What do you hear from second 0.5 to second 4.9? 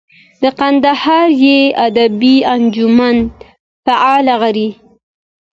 کندهاري ادبي انجمن فعال غړی.